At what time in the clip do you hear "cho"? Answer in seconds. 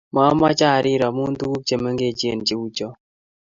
2.77-2.89